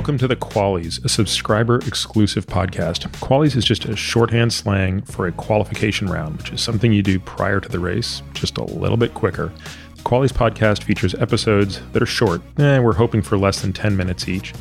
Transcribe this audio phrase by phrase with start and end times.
[0.00, 3.06] Welcome to the Qualys, a subscriber exclusive podcast.
[3.20, 7.20] Qualys is just a shorthand slang for a qualification round, which is something you do
[7.20, 9.52] prior to the race, just a little bit quicker.
[9.96, 13.94] The Qualys podcast features episodes that are short, eh, we're hoping for less than 10
[13.94, 14.52] minutes each,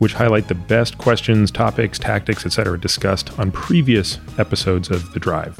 [0.00, 2.78] which highlight the best questions, topics, tactics, etc.
[2.78, 5.58] discussed on previous episodes of The Drive.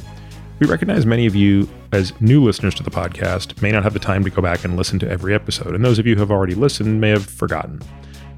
[0.58, 3.98] We recognize many of you, as new listeners to the podcast, may not have the
[3.98, 6.30] time to go back and listen to every episode, and those of you who have
[6.30, 7.80] already listened may have forgotten.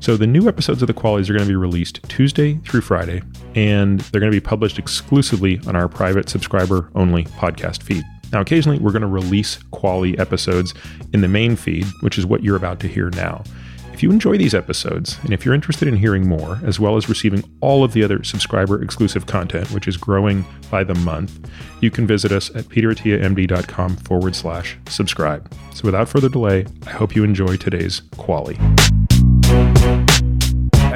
[0.01, 3.23] So the new episodes of the Qualys are going to be released Tuesday through Friday,
[3.55, 8.05] and they're going to be published exclusively on our private subscriber only podcast feed.
[8.33, 10.75] Now, occasionally we're going to release Qualy episodes
[11.13, 13.43] in the main feed, which is what you're about to hear now.
[13.93, 17.09] If you enjoy these episodes, and if you're interested in hearing more, as well as
[17.09, 21.51] receiving all of the other subscriber exclusive content, which is growing by the month,
[21.81, 25.51] you can visit us at peterattiamd.com forward slash subscribe.
[25.73, 29.06] So without further delay, I hope you enjoy today's Qualy.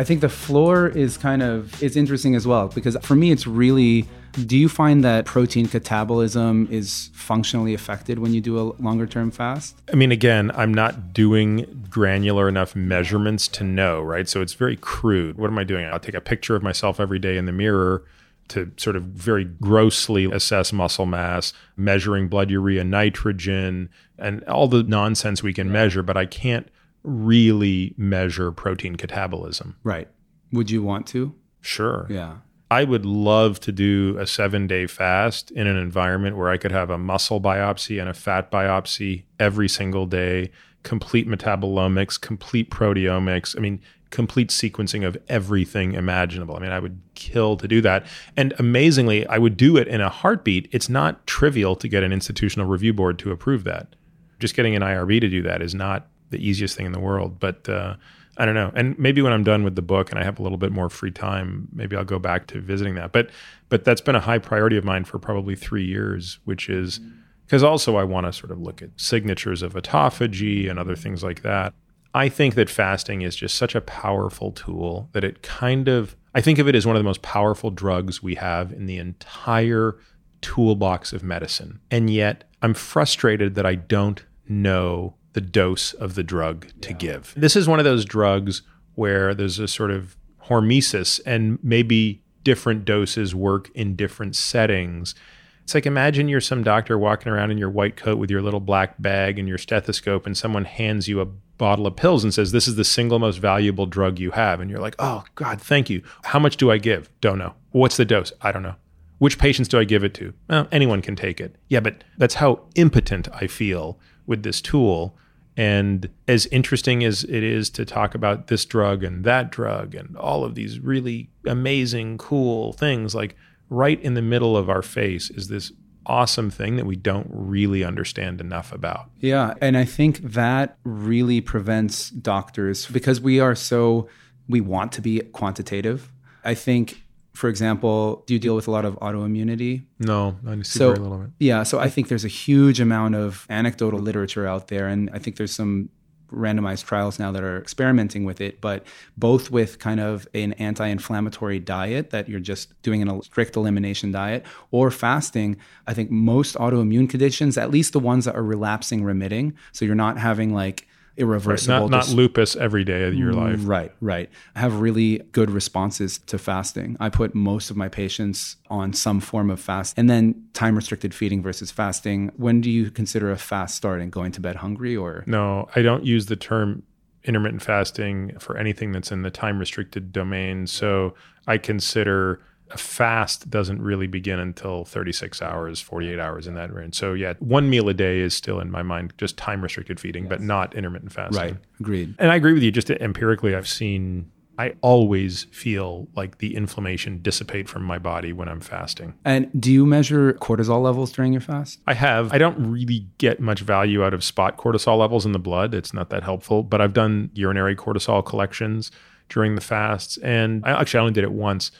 [0.00, 3.46] I think the floor is kind of is interesting as well because for me it's
[3.46, 9.06] really do you find that protein catabolism is functionally affected when you do a longer
[9.06, 9.76] term fast?
[9.92, 14.28] I mean, again, I'm not doing granular enough measurements to know, right?
[14.28, 15.36] So it's very crude.
[15.36, 15.84] What am I doing?
[15.86, 18.04] I'll take a picture of myself every day in the mirror
[18.48, 24.82] to sort of very grossly assess muscle mass, measuring blood urea nitrogen, and all the
[24.82, 26.68] nonsense we can measure, but I can't
[27.02, 29.74] really measure protein catabolism.
[29.82, 30.08] Right.
[30.52, 31.34] Would you want to?
[31.60, 32.06] Sure.
[32.08, 32.36] Yeah.
[32.70, 36.70] I would love to do a seven day fast in an environment where I could
[36.70, 40.52] have a muscle biopsy and a fat biopsy every single day,
[40.84, 43.56] complete metabolomics, complete proteomics.
[43.56, 46.56] I mean, complete sequencing of everything imaginable.
[46.56, 48.06] I mean, I would kill to do that.
[48.36, 50.68] And amazingly, I would do it in a heartbeat.
[50.72, 53.94] It's not trivial to get an institutional review board to approve that.
[54.38, 57.38] Just getting an IRB to do that is not the easiest thing in the world.
[57.38, 57.96] But uh,
[58.36, 58.72] I don't know.
[58.74, 60.88] And maybe when I'm done with the book and I have a little bit more
[60.88, 63.12] free time, maybe I'll go back to visiting that.
[63.12, 63.30] But
[63.68, 67.00] but that's been a high priority of mine for probably three years, which is
[67.44, 71.22] because also I want to sort of look at signatures of autophagy and other things
[71.22, 71.74] like that.
[72.14, 76.40] I think that fasting is just such a powerful tool that it kind of I
[76.40, 79.98] think of it as one of the most powerful drugs we have in the entire
[80.40, 81.80] toolbox of medicine.
[81.90, 87.32] And yet I'm frustrated that I don't know the dose of the drug to give.
[87.36, 88.62] This is one of those drugs
[88.94, 95.14] where there's a sort of hormesis and maybe different doses work in different settings.
[95.62, 98.60] It's like imagine you're some doctor walking around in your white coat with your little
[98.60, 102.50] black bag and your stethoscope, and someone hands you a bottle of pills and says,
[102.50, 104.60] This is the single most valuable drug you have.
[104.60, 106.02] And you're like, Oh, God, thank you.
[106.24, 107.08] How much do I give?
[107.20, 107.54] Don't know.
[107.70, 108.32] What's the dose?
[108.40, 108.74] I don't know.
[109.20, 110.32] Which patients do I give it to?
[110.48, 111.56] Well, anyone can take it.
[111.68, 115.14] Yeah, but that's how impotent I feel with this tool.
[115.58, 120.16] And as interesting as it is to talk about this drug and that drug and
[120.16, 123.36] all of these really amazing, cool things, like
[123.68, 125.70] right in the middle of our face is this
[126.06, 129.10] awesome thing that we don't really understand enough about.
[129.18, 129.52] Yeah.
[129.60, 134.08] And I think that really prevents doctors because we are so,
[134.48, 136.10] we want to be quantitative.
[136.42, 137.02] I think
[137.32, 139.84] for example, do you deal with a lot of autoimmunity?
[139.98, 141.30] No, I see so, very little of it.
[141.38, 145.18] Yeah, so I think there's a huge amount of anecdotal literature out there, and I
[145.18, 145.90] think there's some
[146.32, 148.86] randomized trials now that are experimenting with it, but
[149.16, 154.12] both with kind of an anti inflammatory diet that you're just doing a strict elimination
[154.12, 155.56] diet or fasting.
[155.86, 159.94] I think most autoimmune conditions, at least the ones that are relapsing remitting, so you're
[159.94, 160.86] not having like
[161.20, 161.74] irreversible.
[161.74, 161.90] Right.
[161.90, 163.60] Not, not lupus every day of your mm, life.
[163.62, 164.30] Right, right.
[164.56, 166.96] I have really good responses to fasting.
[166.98, 171.14] I put most of my patients on some form of fast and then time restricted
[171.14, 172.32] feeding versus fasting.
[172.36, 174.10] When do you consider a fast starting?
[174.10, 175.22] Going to bed hungry or?
[175.26, 176.82] No, I don't use the term
[177.24, 180.66] intermittent fasting for anything that's in the time restricted domain.
[180.66, 181.14] So
[181.46, 182.40] I consider
[182.70, 186.94] a fast doesn't really begin until 36 hours, 48 hours in that range.
[186.94, 190.24] So yeah, one meal a day is still in my mind just time restricted feeding,
[190.24, 190.30] yes.
[190.30, 191.40] but not intermittent fasting.
[191.40, 191.56] Right.
[191.80, 192.14] Agreed.
[192.18, 192.70] And I agree with you.
[192.70, 194.30] Just empirically, I've seen.
[194.58, 199.14] I always feel like the inflammation dissipate from my body when I'm fasting.
[199.24, 201.80] And do you measure cortisol levels during your fast?
[201.86, 202.30] I have.
[202.30, 205.72] I don't really get much value out of spot cortisol levels in the blood.
[205.72, 208.90] It's not that helpful, but I've done urinary cortisol collections
[209.30, 210.18] during the fasts.
[210.18, 211.70] And I actually only did it once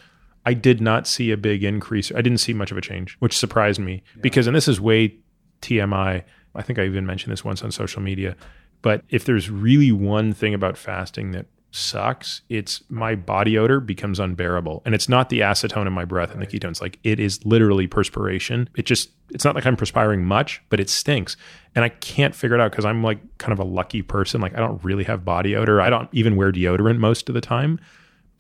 [0.47, 2.11] I did not see a big increase.
[2.13, 4.23] I didn't see much of a change, which surprised me yeah.
[4.23, 5.15] because, and this is way
[5.63, 6.25] TMI.
[6.55, 8.37] I think I even mentioned this once on social media.
[8.83, 14.19] But if there's really one thing about fasting that sucks, it's my body odor becomes
[14.19, 14.83] unbearable.
[14.85, 16.81] And it's not the acetone in my breath and the ketones.
[16.81, 18.69] Like it is literally perspiration.
[18.77, 21.37] It just, it's not like I'm perspiring much, but it stinks.
[21.75, 24.41] And I can't figure it out because I'm like kind of a lucky person.
[24.41, 25.81] Like I don't really have body odor.
[25.81, 27.79] I don't even wear deodorant most of the time.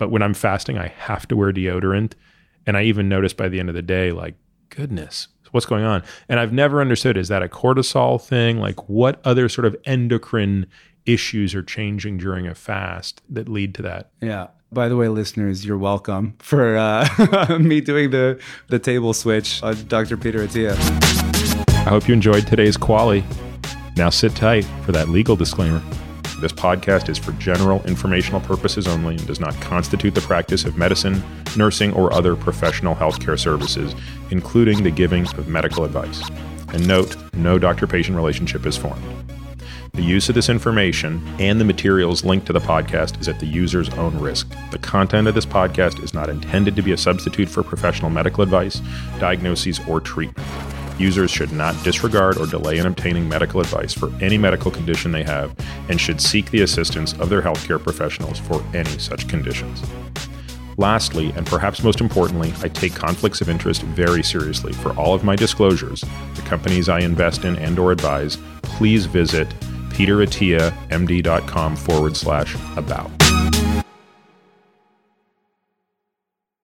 [0.00, 2.14] But when I'm fasting, I have to wear deodorant.
[2.66, 4.34] And I even notice by the end of the day, like,
[4.70, 6.02] goodness, what's going on?
[6.26, 8.58] And I've never understood is that a cortisol thing?
[8.58, 10.66] Like, what other sort of endocrine
[11.04, 14.10] issues are changing during a fast that lead to that?
[14.22, 14.48] Yeah.
[14.72, 19.86] By the way, listeners, you're welcome for uh, me doing the, the table switch on
[19.86, 20.16] Dr.
[20.16, 20.78] Peter Attia.
[21.68, 23.22] I hope you enjoyed today's qualy.
[23.98, 25.82] Now sit tight for that legal disclaimer.
[26.40, 30.78] This podcast is for general informational purposes only and does not constitute the practice of
[30.78, 31.22] medicine,
[31.54, 33.94] nursing, or other professional healthcare services,
[34.30, 36.26] including the giving of medical advice.
[36.72, 39.04] And note, no doctor patient relationship is formed.
[39.92, 43.46] The use of this information and the materials linked to the podcast is at the
[43.46, 44.50] user's own risk.
[44.70, 48.42] The content of this podcast is not intended to be a substitute for professional medical
[48.42, 48.80] advice,
[49.18, 50.48] diagnoses, or treatment.
[51.00, 55.22] Users should not disregard or delay in obtaining medical advice for any medical condition they
[55.22, 55.56] have
[55.88, 59.82] and should seek the assistance of their healthcare professionals for any such conditions.
[60.76, 64.74] Lastly, and perhaps most importantly, I take conflicts of interest very seriously.
[64.74, 66.04] For all of my disclosures,
[66.34, 69.48] the companies I invest in and or advise, please visit
[69.88, 73.19] peterattiamd.com forward slash about.